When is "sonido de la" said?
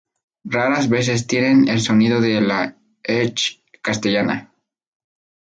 1.79-2.75